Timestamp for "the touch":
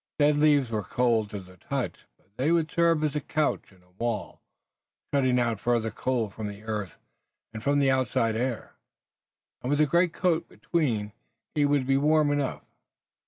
1.39-2.07